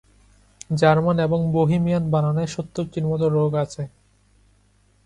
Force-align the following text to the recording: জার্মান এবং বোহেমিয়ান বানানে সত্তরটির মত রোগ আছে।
জার্মান 0.71 1.17
এবং 1.19 1.39
বোহেমিয়ান 1.53 2.03
বানানে 2.13 2.43
সত্তরটির 2.47 3.05
মত 3.07 3.21
রোগ 3.35 3.51
আছে। 3.63 3.83